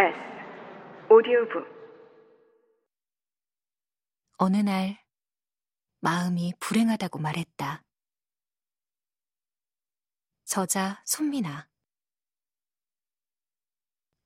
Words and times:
S 0.00 0.14
오디오북 1.12 1.66
어느 4.36 4.58
날 4.58 5.04
마음이 5.98 6.54
불행하다고 6.60 7.18
말했다. 7.18 7.82
저자 10.44 11.02
손미나 11.04 11.68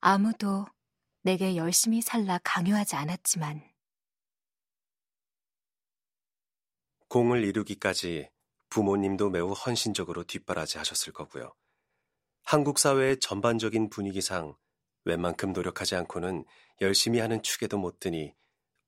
아무도 0.00 0.66
내게 1.22 1.54
열심히 1.54 2.02
살라 2.02 2.40
강요하지 2.42 2.96
않았지만 2.96 3.62
공을 7.06 7.44
이루기까지 7.44 8.28
부모님도 8.70 9.30
매우 9.30 9.52
헌신적으로 9.52 10.24
뒷바라지 10.24 10.78
하셨을 10.78 11.12
거고요. 11.12 11.54
한국 12.42 12.80
사회의 12.80 13.20
전반적인 13.20 13.90
분위기상 13.90 14.56
웬만큼 15.04 15.52
노력하지 15.52 15.96
않고는 15.96 16.44
열심히 16.80 17.18
하는 17.20 17.42
축에도 17.42 17.78
못 17.78 18.00
드니 18.00 18.34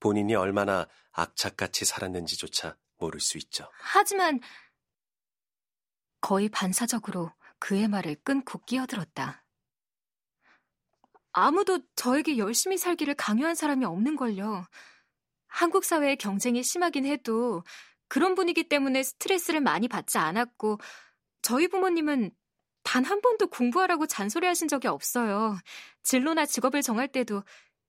본인이 0.01 0.35
얼마나 0.35 0.89
악착같이 1.13 1.85
살았는지조차 1.85 2.77
모를 2.99 3.21
수 3.21 3.39
있죠. 3.39 3.69
하지만 3.81 4.41
거의 6.21 6.49
반사적으로 6.49 7.33
그의 7.59 7.89
말을 7.89 8.17
끊고 8.25 8.59
끼어들었다. 8.65 9.45
아무도 11.33 11.81
저에게 11.97 12.37
열심히 12.37 12.77
살기를 12.77 13.15
강요한 13.15 13.55
사람이 13.55 13.85
없는걸요. 13.85 14.65
한국 15.47 15.85
사회의 15.85 16.17
경쟁이 16.17 16.63
심하긴 16.63 17.07
해도 17.07 17.63
그런 18.09 18.35
분위기 18.35 18.69
때문에 18.69 19.03
스트레스를 19.03 19.61
많이 19.61 19.89
받지 19.89 20.19
않았고, 20.19 20.79
저희 21.41 21.69
부모님은 21.69 22.31
단 22.83 23.05
한 23.05 23.21
번도 23.21 23.49
공부하라고 23.49 24.07
잔소리하신 24.07 24.69
적이 24.69 24.89
없어요. 24.89 25.59
진로나 26.03 26.47
직업을 26.47 26.83
정할 26.83 27.09
때도 27.09 27.45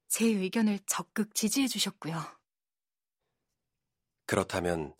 제 0.07 0.25
의견을 0.25 0.79
적극 0.85 1.33
지지해 1.35 1.67
주셨고요. 1.67 2.21
그렇다면 4.25 4.95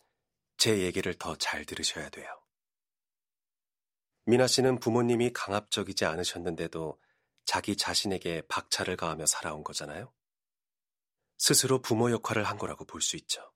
제 0.58 0.80
얘기를 0.80 1.14
더 1.14 1.36
잘 1.36 1.66
들으셔야 1.66 2.10
돼요. 2.10 2.28
미나 4.26 4.48
씨는 4.48 4.80
부모님이 4.80 5.32
강압적이지 5.34 6.06
않으셨는데도 6.06 7.00
자기 7.46 7.76
자신에게 7.76 8.44
박차를 8.48 8.96
가하며 8.96 9.26
살아온 9.26 9.64
거잖아요. 9.64 10.14
스스로 11.38 11.82
부모 11.82 12.10
역할을 12.12 12.46
한 12.46 12.58
거라고 12.58 12.86
볼 12.86 13.02
수 13.02 13.18
있죠. 13.18 13.52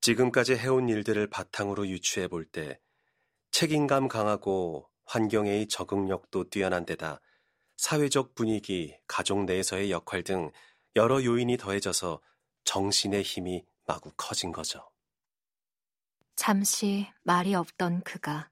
지금까지 0.00 0.56
해온 0.56 0.88
일들을 0.88 1.28
바탕으로 1.30 1.86
유추해 1.88 2.26
볼 2.26 2.50
때 2.50 2.80
책임감 3.52 4.08
강하고 4.08 4.88
환경의 5.04 5.68
적응력도 5.68 6.48
뛰어난 6.48 6.84
데다 6.84 7.20
사회적 7.76 8.34
분위기, 8.34 8.96
가족 9.06 9.44
내에서의 9.44 9.90
역할 9.90 10.22
등 10.22 10.50
여러 10.96 11.22
요인이 11.22 11.58
더해져서 11.58 12.20
정신의 12.64 13.22
힘이 13.22 13.64
마구 13.86 14.10
커진 14.16 14.52
거죠. 14.52 14.88
잠시 16.34 17.06
말이 17.22 17.54
없던 17.54 18.02
그가 18.02 18.50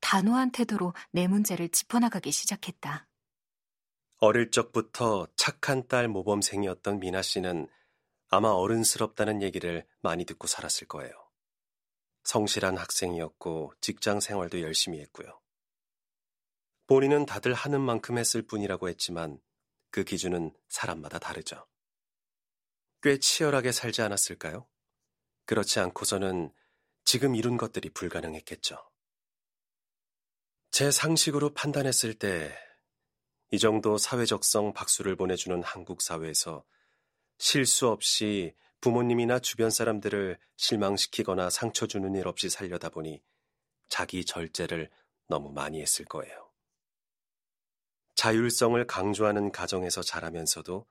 단호한 0.00 0.50
태도로 0.50 0.94
내 1.12 1.28
문제를 1.28 1.68
짚어나가기 1.68 2.32
시작했다. 2.32 3.06
어릴 4.18 4.50
적부터 4.50 5.28
착한 5.36 5.86
딸 5.86 6.08
모범생이었던 6.08 6.98
미나 6.98 7.22
씨는 7.22 7.68
아마 8.28 8.48
어른스럽다는 8.48 9.42
얘기를 9.42 9.86
많이 10.00 10.24
듣고 10.24 10.48
살았을 10.48 10.88
거예요. 10.88 11.21
성실한 12.24 12.76
학생이었고 12.76 13.74
직장 13.80 14.20
생활도 14.20 14.60
열심히 14.60 15.00
했고요. 15.00 15.40
본인은 16.86 17.26
다들 17.26 17.54
하는 17.54 17.80
만큼 17.80 18.18
했을 18.18 18.42
뿐이라고 18.42 18.88
했지만 18.88 19.40
그 19.90 20.04
기준은 20.04 20.52
사람마다 20.68 21.18
다르죠. 21.18 21.66
꽤 23.02 23.18
치열하게 23.18 23.72
살지 23.72 24.02
않았을까요? 24.02 24.66
그렇지 25.46 25.80
않고서는 25.80 26.52
지금 27.04 27.34
이룬 27.34 27.56
것들이 27.56 27.90
불가능했겠죠. 27.90 28.78
제 30.70 30.90
상식으로 30.90 31.52
판단했을 31.54 32.14
때 32.14 32.72
이 33.54 33.58
정도 33.58 33.98
사회적성 33.98 34.72
박수를 34.72 35.14
보내주는 35.14 35.62
한국 35.62 36.00
사회에서 36.00 36.64
실수 37.36 37.88
없이 37.88 38.54
부모님이나 38.82 39.38
주변 39.38 39.70
사람들을 39.70 40.38
실망시키거나 40.56 41.50
상처 41.50 41.86
주는 41.86 42.12
일 42.16 42.26
없이 42.26 42.50
살려다 42.50 42.88
보니 42.88 43.22
자기 43.88 44.24
절제를 44.24 44.90
너무 45.28 45.52
많이 45.52 45.80
했을 45.80 46.04
거예요. 46.04 46.50
자율성을 48.16 48.84
강조하는 48.88 49.52
가정에서 49.52 50.02
자라면서도 50.02 50.84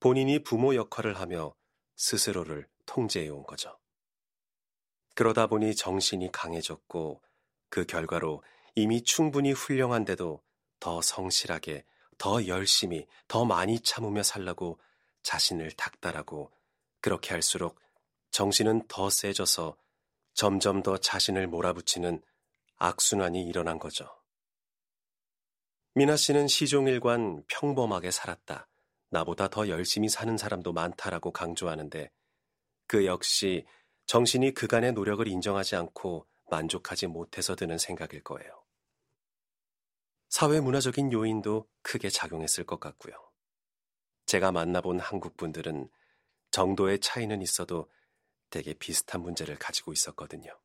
본인이 0.00 0.42
부모 0.42 0.74
역할을 0.74 1.20
하며 1.20 1.54
스스로를 1.96 2.66
통제해 2.86 3.28
온 3.28 3.42
거죠. 3.42 3.78
그러다 5.14 5.48
보니 5.48 5.76
정신이 5.76 6.32
강해졌고 6.32 7.20
그 7.68 7.84
결과로 7.84 8.42
이미 8.74 9.02
충분히 9.02 9.52
훌륭한데도 9.52 10.42
더 10.80 11.02
성실하게, 11.02 11.84
더 12.16 12.46
열심히, 12.46 13.06
더 13.26 13.44
많이 13.44 13.80
참으며 13.80 14.22
살라고 14.22 14.80
자신을 15.22 15.72
닥달하고 15.72 16.50
그렇게 17.00 17.30
할수록 17.30 17.80
정신은 18.30 18.86
더 18.88 19.10
세져서 19.10 19.76
점점 20.34 20.82
더 20.82 20.96
자신을 20.96 21.46
몰아붙이는 21.48 22.22
악순환이 22.76 23.42
일어난 23.44 23.78
거죠. 23.78 24.08
미나 25.94 26.16
씨는 26.16 26.46
시종일관 26.46 27.44
평범하게 27.48 28.10
살았다. 28.10 28.68
나보다 29.10 29.48
더 29.48 29.68
열심히 29.68 30.08
사는 30.08 30.36
사람도 30.36 30.72
많다라고 30.72 31.32
강조하는데 31.32 32.10
그 32.86 33.06
역시 33.06 33.66
정신이 34.06 34.54
그간의 34.54 34.92
노력을 34.92 35.26
인정하지 35.26 35.76
않고 35.76 36.26
만족하지 36.50 37.08
못해서 37.08 37.54
드는 37.56 37.78
생각일 37.78 38.22
거예요. 38.22 38.64
사회 40.28 40.60
문화적인 40.60 41.12
요인도 41.12 41.68
크게 41.82 42.10
작용했을 42.10 42.64
것 42.64 42.80
같고요. 42.80 43.14
제가 44.26 44.52
만나본 44.52 45.00
한국 45.00 45.36
분들은 45.36 45.88
정도의 46.50 47.00
차이는 47.00 47.42
있어도 47.42 47.90
되게 48.50 48.74
비슷한 48.74 49.22
문제를 49.22 49.58
가지고 49.58 49.92
있었거든요. 49.92 50.58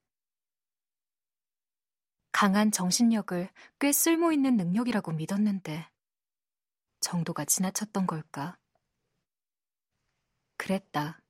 강한 2.31 2.71
정신력을 2.71 3.49
꽤 3.79 3.91
쓸모 3.91 4.31
있는 4.31 4.57
능력이라고 4.57 5.11
믿었는데 5.11 5.87
정도가 6.99 7.45
지나쳤던 7.45 8.07
걸까? 8.07 8.57
그랬다. 10.57 11.21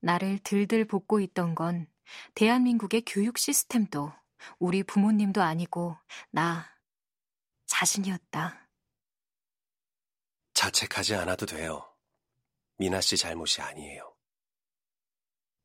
나를 0.00 0.38
들들 0.40 0.86
볶고 0.86 1.20
있던 1.20 1.54
건 1.54 1.86
대한민국의 2.34 3.02
교육 3.06 3.38
시스템도 3.38 4.12
우리 4.58 4.82
부모님도 4.82 5.42
아니고 5.42 5.96
나 6.30 6.66
자신이었다. 7.66 8.68
자책하지 10.54 11.14
않아도 11.16 11.46
돼요. 11.46 11.95
미나 12.78 13.00
씨 13.00 13.16
잘못이 13.16 13.60
아니에요. 13.62 14.14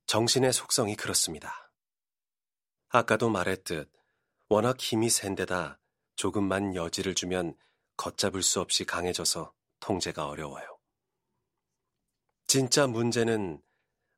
정신의 0.07 0.53
속성이 0.53 0.95
그렇습니다. 0.95 1.72
아까도 2.89 3.29
말했듯 3.29 3.91
워낙 4.49 4.79
힘이 4.79 5.09
센 5.09 5.35
데다 5.35 5.79
조금만 6.16 6.75
여지를 6.75 7.16
주면 7.16 7.55
걷잡을 7.97 8.44
수 8.44 8.59
없이 8.59 8.83
강해져서 8.83 9.53
통제가 9.79 10.27
어려워요. 10.27 10.77
진짜 12.47 12.88
문제는 12.88 13.61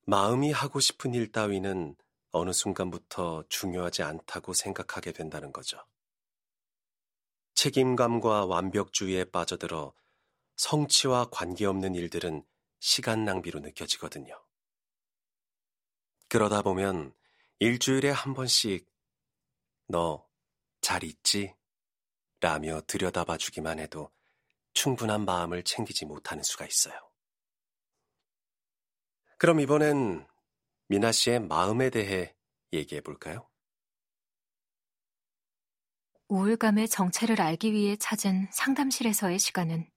마음이 0.06 0.52
하고 0.52 0.80
싶은 0.80 1.14
일 1.14 1.32
따위는 1.32 1.96
어느 2.32 2.52
순간부터 2.52 3.44
중요하지 3.48 4.02
않다고 4.04 4.54
생각하게 4.54 5.12
된다는 5.12 5.54
거죠. 5.54 5.78
책임감과 7.54 8.46
완벽주의에 8.46 9.26
빠져들어 9.26 9.94
성취와 10.58 11.28
관계없는 11.32 11.94
일들은 11.94 12.44
시간 12.86 13.24
낭비로 13.24 13.62
느껴지거든요. 13.62 14.46
그러다 16.28 16.62
보면 16.62 17.14
일주일에 17.60 18.10
한 18.10 18.34
번씩 18.34 18.86
너 19.88 20.34
잘 20.84 21.06
있지? 21.06 21.56
라며 22.42 22.82
들여다봐 22.82 23.38
주기만 23.38 23.80
해도 23.80 24.12
충분한 24.74 25.24
마음을 25.24 25.64
챙기지 25.64 26.06
못하는 26.06 26.44
수가 26.44 26.66
있어요. 26.66 26.94
그럼 29.38 29.62
이번엔 29.62 30.28
미나 30.90 31.14
씨의 31.14 31.40
마음에 31.40 31.90
대해 31.90 32.36
얘기해 32.74 33.00
볼까요? 33.00 33.50
우울감의 36.28 36.90
정체를 36.90 37.40
알기 37.40 37.72
위해 37.72 37.96
찾은 37.96 38.50
상담실에서의 38.52 39.40
시간은 39.40 39.90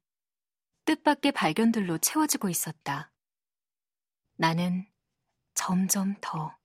뜻밖의 0.86 1.32
발견들로 1.32 1.98
채워지고 1.98 2.48
있었다. 2.48 3.12
나는 4.36 4.86
점점 5.52 6.14
더 6.20 6.56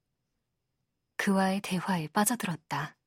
그와의 1.17 1.61
대화에 1.61 2.07
빠져들었다. 2.07 2.97